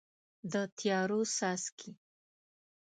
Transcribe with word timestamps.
د 0.51 0.53
تیارو 0.77 1.19
څاڅکي 1.35 1.91